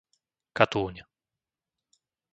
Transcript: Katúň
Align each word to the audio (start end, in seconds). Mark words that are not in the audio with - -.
Katúň 0.57 0.95